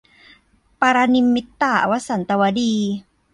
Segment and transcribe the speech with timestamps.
[0.81, 2.09] ปรนิมมิตวส
[2.41, 2.73] วัตดี